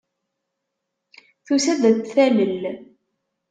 Tusa-d 1.45 1.83
ad 1.89 1.97
t-talel. 1.99 2.61